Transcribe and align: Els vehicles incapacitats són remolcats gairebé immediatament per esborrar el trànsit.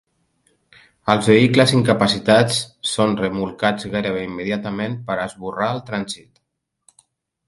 Els 1.13 1.27
vehicles 1.31 1.73
incapacitats 1.79 2.57
són 2.91 3.13
remolcats 3.19 3.87
gairebé 3.97 4.23
immediatament 4.29 4.97
per 5.11 5.19
esborrar 5.27 5.69
el 5.77 5.83
trànsit. 5.91 6.43